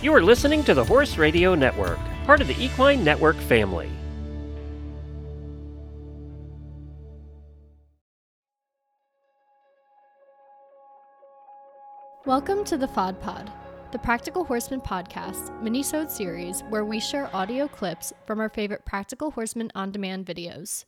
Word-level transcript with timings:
You 0.00 0.14
are 0.14 0.22
listening 0.22 0.62
to 0.62 0.74
the 0.74 0.84
Horse 0.84 1.18
Radio 1.18 1.56
Network, 1.56 1.98
part 2.24 2.40
of 2.40 2.46
the 2.46 2.54
Equine 2.64 3.02
Network 3.02 3.34
family. 3.34 3.90
Welcome 12.24 12.62
to 12.66 12.76
the 12.76 12.86
PHOD 12.86 13.20
Pod, 13.20 13.50
the 13.90 13.98
Practical 13.98 14.44
Horseman 14.44 14.82
podcast 14.82 15.50
minisode 15.64 16.12
series 16.12 16.60
where 16.68 16.84
we 16.84 17.00
share 17.00 17.34
audio 17.34 17.66
clips 17.66 18.12
from 18.24 18.38
our 18.38 18.48
favorite 18.48 18.84
Practical 18.84 19.32
Horseman 19.32 19.72
on 19.74 19.90
Demand 19.90 20.24
videos. 20.24 20.84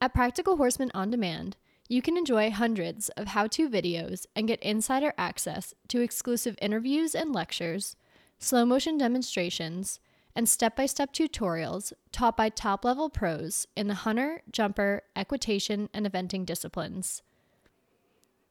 At 0.00 0.14
Practical 0.14 0.56
Horseman 0.56 0.92
on 0.94 1.10
Demand, 1.10 1.56
you 1.88 2.00
can 2.00 2.16
enjoy 2.16 2.52
hundreds 2.52 3.08
of 3.10 3.26
how-to 3.26 3.68
videos 3.68 4.24
and 4.36 4.46
get 4.46 4.62
insider 4.62 5.12
access 5.18 5.74
to 5.88 6.00
exclusive 6.00 6.56
interviews 6.62 7.16
and 7.16 7.34
lectures, 7.34 7.96
slow 8.44 8.64
motion 8.64 8.96
demonstrations, 8.98 9.98
and 10.36 10.48
step-by-step 10.48 11.12
tutorials 11.12 11.92
taught 12.12 12.36
by 12.36 12.48
top-level 12.48 13.08
pros 13.08 13.66
in 13.76 13.86
the 13.88 13.94
hunter, 13.94 14.42
jumper, 14.50 15.02
equitation, 15.16 15.88
and 15.94 16.06
eventing 16.06 16.44
disciplines. 16.44 17.22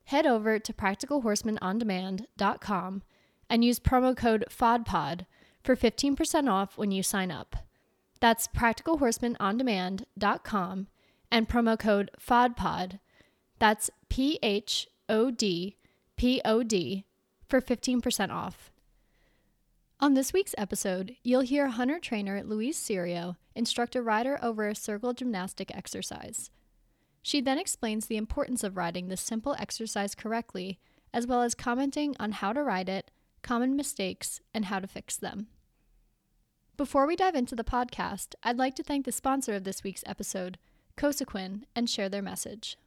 Head 0.06 0.26
over 0.26 0.58
to 0.60 0.74
practicalhorsemanondemand.com 0.74 3.04
and 3.50 3.64
use 3.64 3.80
promo 3.80 4.18
code 4.18 4.46
PHODPOD 4.50 5.26
for 5.64 5.76
15% 5.76 6.50
off 6.50 6.78
when 6.78 6.92
you 6.92 7.04
sign 7.04 7.30
up. 7.32 7.56
That's 8.20 8.48
practicalhorsemanondemand.com 8.48 10.88
and 11.32 11.50
promo 11.50 11.80
code 11.80 12.12
PHODPOD. 12.20 13.00
That's 13.60 13.90
P 14.10 14.40
H 14.42 14.90
O 15.10 15.30
D 15.32 15.78
P 16.16 16.42
O 16.44 16.64
D 16.64 17.06
for 17.48 17.62
15% 17.62 18.30
off. 18.30 18.73
On 20.04 20.16
this 20.16 20.34
week's 20.34 20.54
episode, 20.58 21.16
you'll 21.24 21.40
hear 21.48 21.70
hunter 21.70 21.98
trainer 21.98 22.44
Louise 22.44 22.76
Serio 22.76 23.38
instruct 23.56 23.96
a 23.96 24.02
rider 24.02 24.38
over 24.42 24.68
a 24.68 24.76
circle 24.76 25.14
gymnastic 25.14 25.74
exercise. 25.74 26.52
She 27.22 27.40
then 27.40 27.58
explains 27.58 28.08
the 28.08 28.18
importance 28.18 28.66
of 28.66 28.76
riding 28.76 29.08
this 29.08 29.22
simple 29.22 29.56
exercise 29.58 30.14
correctly, 30.14 30.78
as 31.14 31.26
well 31.26 31.42
as 31.42 31.56
commenting 31.56 32.18
on 32.20 32.34
how 32.34 32.52
to 32.52 32.62
ride 32.64 32.90
it, 32.90 33.12
common 33.44 33.78
mistakes, 33.78 34.42
and 34.54 34.66
how 34.66 34.82
to 34.82 34.88
fix 34.88 35.16
them. 35.16 35.48
Before 36.76 37.08
we 37.08 37.16
dive 37.16 37.36
into 37.36 37.56
the 37.56 37.64
podcast, 37.64 38.36
I'd 38.44 38.58
like 38.58 38.76
to 38.76 38.84
thank 38.84 39.06
the 39.06 39.14
sponsor 39.14 39.54
of 39.54 39.64
this 39.64 39.86
week's 39.86 40.04
episode, 40.06 40.58
Cosequin, 40.98 41.64
and 41.78 41.90
share 41.90 42.10
their 42.10 42.22
message. 42.22 42.78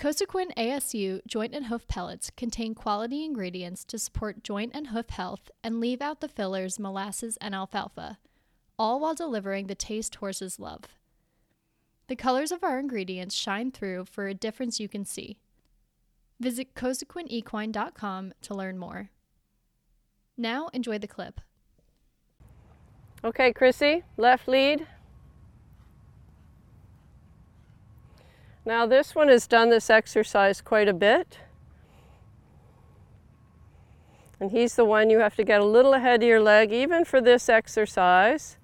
Cosequin 0.00 0.50
ASU 0.56 1.20
joint 1.26 1.54
and 1.54 1.66
hoof 1.66 1.86
pellets 1.86 2.30
contain 2.34 2.74
quality 2.74 3.22
ingredients 3.22 3.84
to 3.84 3.98
support 3.98 4.42
joint 4.42 4.72
and 4.74 4.86
hoof 4.86 5.10
health 5.10 5.50
and 5.62 5.78
leave 5.78 6.00
out 6.00 6.22
the 6.22 6.28
fillers, 6.28 6.78
molasses, 6.78 7.36
and 7.42 7.54
alfalfa, 7.54 8.16
all 8.78 8.98
while 8.98 9.14
delivering 9.14 9.66
the 9.66 9.74
taste 9.74 10.14
horses 10.14 10.58
love. 10.58 10.84
The 12.08 12.16
colors 12.16 12.50
of 12.50 12.64
our 12.64 12.78
ingredients 12.78 13.34
shine 13.34 13.72
through 13.72 14.06
for 14.06 14.26
a 14.26 14.32
difference 14.32 14.80
you 14.80 14.88
can 14.88 15.04
see. 15.04 15.36
Visit 16.40 16.74
cosequinequine.com 16.74 18.32
to 18.40 18.54
learn 18.54 18.78
more. 18.78 19.10
Now, 20.34 20.68
enjoy 20.68 20.96
the 20.96 21.08
clip. 21.08 21.42
Okay, 23.22 23.52
Chrissy, 23.52 24.02
left 24.16 24.48
lead. 24.48 24.86
Now 28.64 28.86
this 28.86 29.14
one 29.14 29.28
has 29.28 29.46
done 29.46 29.70
this 29.70 29.90
exercise 29.90 30.60
quite 30.60 30.88
a 30.88 30.92
bit. 30.92 31.38
And 34.38 34.50
he's 34.50 34.74
the 34.74 34.84
one 34.84 35.10
you 35.10 35.18
have 35.18 35.36
to 35.36 35.44
get 35.44 35.60
a 35.60 35.64
little 35.64 35.94
ahead 35.94 36.22
of 36.22 36.28
your 36.28 36.40
leg, 36.40 36.72
even 36.72 37.04
for 37.04 37.20
this 37.20 37.48
exercise. 37.48 38.56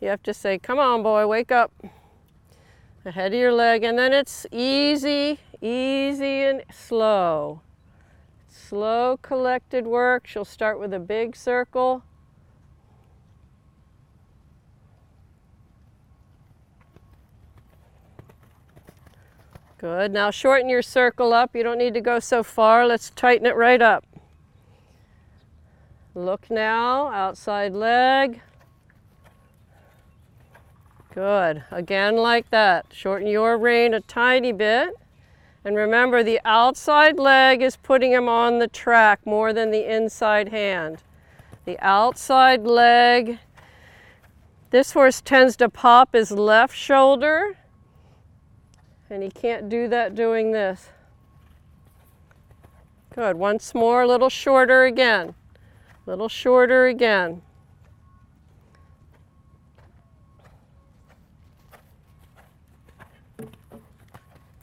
You 0.00 0.08
have 0.08 0.22
to 0.24 0.34
say, 0.34 0.58
come 0.58 0.78
on 0.78 1.02
boy, 1.02 1.26
wake 1.26 1.50
up. 1.50 1.72
Ahead 3.06 3.32
of 3.32 3.38
your 3.38 3.52
leg, 3.52 3.84
and 3.84 3.98
then 3.98 4.12
it's 4.12 4.46
easy, 4.50 5.38
easy 5.60 6.40
and 6.42 6.62
slow. 6.70 7.60
Slow 8.48 9.18
collected 9.20 9.86
work. 9.86 10.26
She'll 10.26 10.44
start 10.44 10.78
with 10.78 10.92
a 10.92 10.98
big 10.98 11.36
circle. 11.36 12.02
Good. 19.84 20.12
Now 20.12 20.30
shorten 20.30 20.70
your 20.70 20.80
circle 20.80 21.34
up. 21.34 21.54
You 21.54 21.62
don't 21.62 21.76
need 21.76 21.92
to 21.92 22.00
go 22.00 22.18
so 22.18 22.42
far. 22.42 22.86
Let's 22.86 23.10
tighten 23.10 23.44
it 23.44 23.54
right 23.54 23.82
up. 23.82 24.06
Look 26.14 26.50
now, 26.50 27.08
outside 27.08 27.74
leg. 27.74 28.40
Good. 31.12 31.64
Again 31.70 32.16
like 32.16 32.48
that. 32.48 32.86
Shorten 32.94 33.28
your 33.28 33.58
rein 33.58 33.92
a 33.92 34.00
tiny 34.00 34.52
bit. 34.52 34.94
And 35.66 35.76
remember, 35.76 36.22
the 36.22 36.40
outside 36.46 37.18
leg 37.18 37.60
is 37.60 37.76
putting 37.76 38.12
him 38.12 38.26
on 38.26 38.60
the 38.60 38.68
track 38.68 39.20
more 39.26 39.52
than 39.52 39.70
the 39.70 39.84
inside 39.94 40.48
hand. 40.48 41.02
The 41.66 41.78
outside 41.80 42.62
leg. 42.62 43.38
This 44.70 44.92
horse 44.92 45.20
tends 45.20 45.58
to 45.58 45.68
pop 45.68 46.14
his 46.14 46.30
left 46.30 46.74
shoulder 46.74 47.58
and 49.14 49.22
he 49.22 49.30
can't 49.30 49.68
do 49.68 49.86
that 49.86 50.16
doing 50.16 50.50
this. 50.50 50.88
Good, 53.14 53.36
once 53.36 53.72
more, 53.72 54.02
a 54.02 54.08
little 54.08 54.28
shorter 54.28 54.86
again. 54.86 55.36
A 56.04 56.10
little 56.10 56.28
shorter 56.28 56.88
again. 56.88 57.40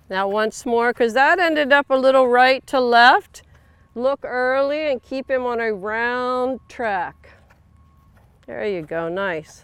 Now 0.10 0.28
once 0.28 0.66
more, 0.66 0.92
because 0.92 1.14
that 1.14 1.40
ended 1.40 1.72
up 1.72 1.90
a 1.90 1.96
little 1.96 2.28
right 2.28 2.68
to 2.68 2.82
left. 2.82 3.44
Look 3.96 4.26
early 4.26 4.92
and 4.92 5.02
keep 5.02 5.32
him 5.32 5.46
on 5.46 5.62
a 5.62 5.74
round 5.74 6.60
track. 6.68 7.30
There 8.48 8.66
you 8.66 8.82
go, 8.82 9.08
nice. 9.08 9.64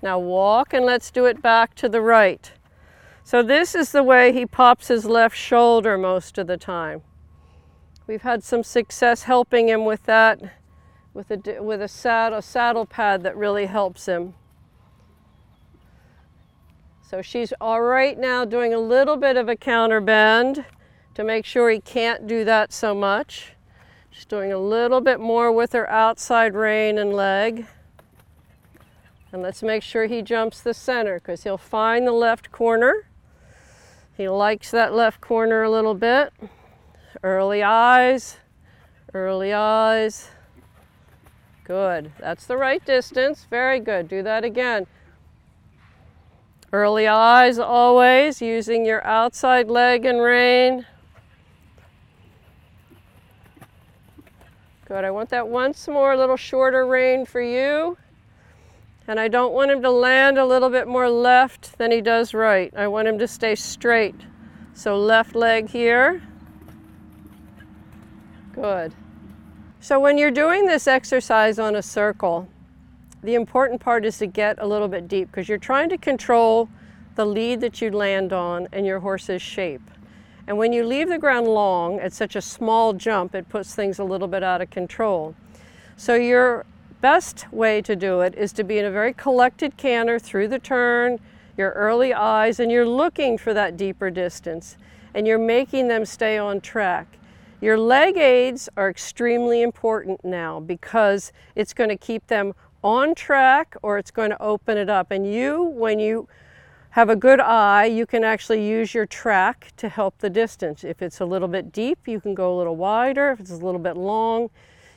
Now 0.00 0.20
walk 0.20 0.72
and 0.72 0.86
let's 0.86 1.10
do 1.10 1.24
it 1.24 1.42
back 1.42 1.74
to 1.74 1.88
the 1.88 2.00
right. 2.00 2.52
So 3.26 3.42
this 3.42 3.74
is 3.74 3.90
the 3.90 4.02
way 4.02 4.34
he 4.34 4.44
pops 4.44 4.88
his 4.88 5.06
left 5.06 5.34
shoulder 5.34 5.96
most 5.96 6.36
of 6.36 6.46
the 6.46 6.58
time. 6.58 7.00
We've 8.06 8.20
had 8.20 8.44
some 8.44 8.62
success 8.62 9.22
helping 9.22 9.70
him 9.70 9.86
with 9.86 10.04
that, 10.04 10.42
with 11.14 11.30
a, 11.30 11.62
with 11.62 11.80
a, 11.80 11.88
saddle, 11.88 12.42
saddle 12.42 12.84
pad 12.84 13.22
that 13.22 13.34
really 13.34 13.64
helps 13.64 14.04
him. 14.04 14.34
So 17.00 17.22
she's 17.22 17.54
all 17.62 17.80
right 17.80 18.18
now 18.18 18.44
doing 18.44 18.74
a 18.74 18.78
little 18.78 19.16
bit 19.16 19.38
of 19.38 19.48
a 19.48 19.56
counter 19.56 20.02
bend 20.02 20.66
to 21.14 21.24
make 21.24 21.46
sure 21.46 21.70
he 21.70 21.80
can't 21.80 22.26
do 22.26 22.44
that 22.44 22.74
so 22.74 22.94
much. 22.94 23.54
She's 24.10 24.26
doing 24.26 24.52
a 24.52 24.58
little 24.58 25.00
bit 25.00 25.18
more 25.18 25.50
with 25.50 25.72
her 25.72 25.88
outside 25.88 26.54
rein 26.54 26.98
and 26.98 27.14
leg. 27.14 27.66
And 29.32 29.40
let's 29.40 29.62
make 29.62 29.82
sure 29.82 30.04
he 30.04 30.20
jumps 30.20 30.60
the 30.60 30.74
center 30.74 31.14
because 31.20 31.44
he'll 31.44 31.56
find 31.56 32.06
the 32.06 32.12
left 32.12 32.52
corner. 32.52 33.06
He 34.16 34.28
likes 34.28 34.70
that 34.70 34.94
left 34.94 35.20
corner 35.20 35.62
a 35.62 35.70
little 35.70 35.94
bit. 35.94 36.32
Early 37.22 37.62
eyes, 37.62 38.36
early 39.12 39.52
eyes. 39.52 40.30
Good, 41.64 42.12
that's 42.20 42.46
the 42.46 42.56
right 42.56 42.84
distance. 42.84 43.46
Very 43.50 43.80
good, 43.80 44.08
do 44.08 44.22
that 44.22 44.44
again. 44.44 44.86
Early 46.72 47.08
eyes 47.08 47.58
always, 47.58 48.42
using 48.42 48.84
your 48.84 49.04
outside 49.04 49.68
leg 49.68 50.04
and 50.04 50.20
rein. 50.20 50.86
Good, 54.86 55.04
I 55.04 55.10
want 55.10 55.30
that 55.30 55.48
once 55.48 55.88
more, 55.88 56.12
a 56.12 56.16
little 56.16 56.36
shorter 56.36 56.86
rein 56.86 57.24
for 57.26 57.40
you. 57.40 57.96
And 59.06 59.20
I 59.20 59.28
don't 59.28 59.52
want 59.52 59.70
him 59.70 59.82
to 59.82 59.90
land 59.90 60.38
a 60.38 60.46
little 60.46 60.70
bit 60.70 60.88
more 60.88 61.10
left 61.10 61.76
than 61.76 61.90
he 61.90 62.00
does 62.00 62.32
right. 62.32 62.72
I 62.74 62.88
want 62.88 63.06
him 63.06 63.18
to 63.18 63.28
stay 63.28 63.54
straight. 63.54 64.14
So 64.72 64.98
left 64.98 65.34
leg 65.34 65.68
here. 65.68 66.22
Good. 68.52 68.94
So 69.80 70.00
when 70.00 70.16
you're 70.16 70.30
doing 70.30 70.66
this 70.66 70.86
exercise 70.86 71.58
on 71.58 71.76
a 71.76 71.82
circle, 71.82 72.48
the 73.22 73.34
important 73.34 73.80
part 73.80 74.04
is 74.04 74.18
to 74.18 74.26
get 74.26 74.56
a 74.58 74.66
little 74.66 74.88
bit 74.88 75.08
deep 75.08 75.30
because 75.30 75.48
you're 75.48 75.58
trying 75.58 75.90
to 75.90 75.98
control 75.98 76.68
the 77.14 77.26
lead 77.26 77.60
that 77.60 77.80
you 77.80 77.90
land 77.90 78.32
on 78.32 78.68
and 78.72 78.86
your 78.86 79.00
horse's 79.00 79.42
shape. 79.42 79.82
And 80.46 80.58
when 80.58 80.72
you 80.72 80.84
leave 80.84 81.08
the 81.08 81.18
ground 81.18 81.46
long 81.46 81.98
at 82.00 82.12
such 82.12 82.36
a 82.36 82.40
small 82.40 82.92
jump, 82.92 83.34
it 83.34 83.48
puts 83.48 83.74
things 83.74 83.98
a 83.98 84.04
little 84.04 84.28
bit 84.28 84.42
out 84.42 84.60
of 84.60 84.70
control. 84.70 85.34
So 85.96 86.14
you're 86.14 86.66
best 87.04 87.52
way 87.52 87.82
to 87.82 87.94
do 87.94 88.22
it 88.22 88.34
is 88.34 88.50
to 88.50 88.64
be 88.64 88.78
in 88.78 88.86
a 88.86 88.90
very 88.90 89.12
collected 89.12 89.76
canter 89.76 90.18
through 90.18 90.48
the 90.48 90.58
turn, 90.58 91.20
your 91.54 91.70
early 91.72 92.14
eyes, 92.14 92.58
and 92.58 92.72
you're 92.72 92.88
looking 92.88 93.36
for 93.36 93.52
that 93.52 93.76
deeper 93.76 94.08
distance 94.08 94.78
and 95.12 95.26
you're 95.26 95.38
making 95.38 95.86
them 95.88 96.06
stay 96.06 96.38
on 96.38 96.62
track. 96.62 97.18
Your 97.60 97.76
leg 97.76 98.16
aids 98.16 98.70
are 98.78 98.88
extremely 98.88 99.60
important 99.60 100.24
now 100.24 100.60
because 100.60 101.30
it's 101.54 101.74
going 101.74 101.90
to 101.90 101.96
keep 101.98 102.26
them 102.28 102.54
on 102.82 103.14
track 103.14 103.76
or 103.82 103.98
it's 103.98 104.10
going 104.10 104.30
to 104.30 104.42
open 104.42 104.78
it 104.78 104.88
up. 104.88 105.10
And 105.10 105.30
you, 105.30 105.62
when 105.62 105.98
you 105.98 106.26
have 106.92 107.10
a 107.10 107.16
good 107.16 107.38
eye, 107.38 107.84
you 107.84 108.06
can 108.06 108.24
actually 108.24 108.66
use 108.66 108.94
your 108.94 109.04
track 109.04 109.72
to 109.76 109.90
help 109.90 110.16
the 110.20 110.30
distance. 110.30 110.84
If 110.84 111.02
it's 111.02 111.20
a 111.20 111.26
little 111.26 111.48
bit 111.48 111.70
deep, 111.70 112.08
you 112.08 112.18
can 112.18 112.34
go 112.34 112.56
a 112.56 112.56
little 112.56 112.76
wider. 112.76 113.32
If 113.32 113.40
it's 113.40 113.50
a 113.50 113.56
little 113.56 113.78
bit 113.78 113.98
long, 113.98 114.48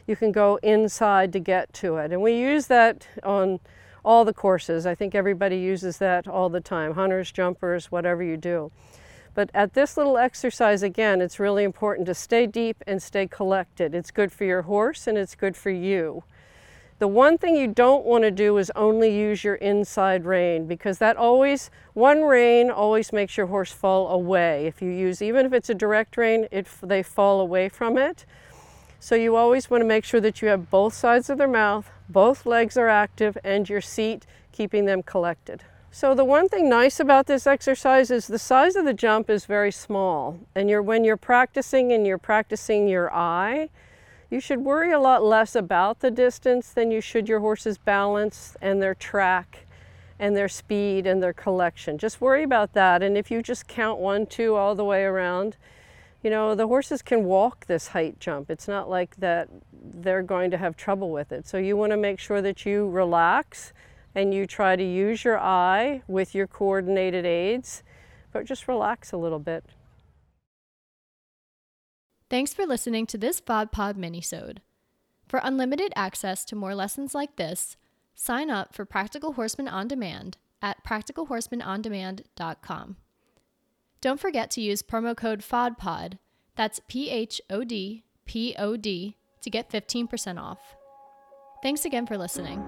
you 0.07 0.15
can 0.15 0.31
go 0.31 0.55
inside 0.63 1.31
to 1.33 1.39
get 1.39 1.71
to 1.73 1.97
it. 1.97 2.11
And 2.11 2.21
we 2.21 2.39
use 2.39 2.67
that 2.67 3.07
on 3.23 3.59
all 4.03 4.23
the 4.23 4.33
courses. 4.33 4.85
I 4.85 4.95
think 4.95 5.13
everybody 5.13 5.57
uses 5.57 5.97
that 5.97 6.27
all 6.27 6.49
the 6.49 6.61
time, 6.61 6.93
hunters, 6.93 7.31
jumpers, 7.31 7.91
whatever 7.91 8.23
you 8.23 8.37
do. 8.37 8.71
But 9.35 9.51
at 9.53 9.73
this 9.73 9.97
little 9.97 10.17
exercise, 10.17 10.81
again, 10.81 11.21
it's 11.21 11.39
really 11.39 11.63
important 11.63 12.07
to 12.07 12.15
stay 12.15 12.47
deep 12.47 12.83
and 12.87 13.03
stay 13.03 13.27
collected. 13.27 13.93
It's 13.93 14.09
good 14.09 14.31
for 14.31 14.45
your 14.45 14.63
horse 14.63 15.05
and 15.05 15.17
it's 15.17 15.35
good 15.35 15.55
for 15.55 15.69
you. 15.69 16.23
The 16.99 17.07
one 17.07 17.37
thing 17.37 17.55
you 17.55 17.67
don't 17.67 18.05
want 18.05 18.23
to 18.23 18.31
do 18.31 18.57
is 18.57 18.71
only 18.75 19.15
use 19.15 19.43
your 19.43 19.55
inside 19.55 20.25
rein 20.25 20.65
because 20.65 20.97
that 20.97 21.15
always, 21.17 21.69
one 21.93 22.23
rein 22.23 22.71
always 22.71 23.13
makes 23.13 23.37
your 23.37 23.45
horse 23.45 23.71
fall 23.71 24.07
away. 24.07 24.65
If 24.65 24.81
you 24.81 24.89
use, 24.89 25.21
even 25.21 25.45
if 25.45 25.53
it's 25.53 25.69
a 25.69 25.75
direct 25.75 26.17
rein, 26.17 26.47
it, 26.49 26.65
they 26.81 27.03
fall 27.03 27.39
away 27.39 27.69
from 27.69 27.99
it. 27.99 28.25
So 28.99 29.15
you 29.15 29.35
always 29.35 29.69
want 29.69 29.81
to 29.81 29.85
make 29.85 30.03
sure 30.03 30.21
that 30.21 30.41
you 30.41 30.47
have 30.47 30.69
both 30.69 30.93
sides 30.93 31.29
of 31.29 31.37
their 31.37 31.47
mouth, 31.47 31.89
both 32.09 32.45
legs 32.45 32.77
are 32.77 32.89
active, 32.89 33.37
and 33.43 33.69
your 33.69 33.81
seat 33.81 34.25
keeping 34.51 34.85
them 34.85 35.03
collected. 35.03 35.63
So 35.91 36.13
the 36.13 36.25
one 36.25 36.49
thing 36.49 36.69
nice 36.69 36.99
about 36.99 37.27
this 37.27 37.47
exercise 37.47 38.11
is 38.11 38.27
the 38.27 38.39
size 38.39 38.75
of 38.75 38.85
the 38.85 38.93
jump 38.93 39.29
is 39.29 39.45
very 39.45 39.71
small. 39.71 40.39
And 40.55 40.69
you're, 40.69 40.81
when 40.81 41.03
you're 41.03 41.17
practicing 41.17 41.91
and 41.91 42.05
you're 42.05 42.17
practicing 42.17 42.87
your 42.87 43.13
eye, 43.13 43.69
you 44.29 44.39
should 44.39 44.59
worry 44.59 44.91
a 44.91 44.99
lot 44.99 45.23
less 45.23 45.55
about 45.55 45.99
the 46.01 46.11
distance 46.11 46.69
than 46.69 46.91
you 46.91 46.99
should 46.99 47.29
your 47.29 47.39
horse's 47.39 47.77
balance 47.77 48.57
and 48.61 48.81
their 48.81 48.95
track 48.95 49.65
and 50.19 50.35
their 50.35 50.49
speed 50.49 51.07
and 51.07 51.23
their 51.23 51.33
collection. 51.33 51.97
Just 51.97 52.19
worry 52.19 52.43
about 52.43 52.73
that. 52.73 53.01
And 53.01 53.17
if 53.17 53.31
you 53.31 53.41
just 53.41 53.67
count 53.67 53.99
one, 53.99 54.25
two 54.25 54.55
all 54.55 54.75
the 54.75 54.85
way 54.85 55.03
around, 55.03 55.55
you 56.27 56.31
know, 56.31 56.55
the 56.55 56.67
horses 56.67 57.01
can 57.01 57.23
walk 57.23 57.67
this 57.67 57.87
height 57.87 58.19
jump. 58.19 58.51
It's 58.51 58.67
not 58.67 58.89
like 58.89 59.15
that 59.15 59.47
they're 59.71 60.21
going 60.21 60.51
to 60.51 60.57
have 60.57 60.75
trouble 60.75 61.09
with 61.09 61.31
it. 61.31 61.47
So 61.47 61.57
you 61.57 61.77
want 61.77 61.91
to 61.91 61.97
make 61.97 62.19
sure 62.19 62.41
that 62.41 62.65
you 62.65 62.89
relax 62.89 63.71
and 64.13 64.33
you 64.33 64.45
try 64.45 64.75
to 64.75 64.83
use 64.83 65.23
your 65.23 65.39
eye 65.39 66.01
with 66.05 66.35
your 66.35 66.45
coordinated 66.45 67.25
aids, 67.25 67.81
but 68.33 68.43
just 68.43 68.67
relax 68.67 69.13
a 69.13 69.17
little 69.17 69.39
bit. 69.39 69.63
Thanks 72.29 72.53
for 72.53 72.65
listening 72.65 73.05
to 73.05 73.17
this 73.17 73.39
PHOD 73.39 73.71
Pod 73.71 73.97
minisode. 73.97 74.57
For 75.29 75.39
unlimited 75.41 75.93
access 75.95 76.43
to 76.43 76.57
more 76.57 76.75
lessons 76.75 77.15
like 77.15 77.37
this, 77.37 77.77
sign 78.15 78.49
up 78.49 78.75
for 78.75 78.83
Practical 78.83 79.31
Horseman 79.31 79.69
On 79.69 79.87
Demand 79.87 80.35
at 80.61 80.83
practicalhorsemanondemand.com. 80.83 82.97
Don't 83.99 84.19
forget 84.19 84.51
to 84.51 84.61
use 84.61 84.81
promo 84.81 85.15
code 85.15 85.39
PHODPOD, 85.39 86.19
that's 86.55 86.79
P 86.87 87.09
H 87.09 87.41
O 87.49 87.63
D 87.63 88.03
P 88.25 88.55
O 88.57 88.77
D, 88.77 89.17
to 89.41 89.49
get 89.49 89.69
15% 89.69 90.39
off. 90.39 90.75
Thanks 91.63 91.85
again 91.85 92.05
for 92.05 92.17
listening. 92.17 92.63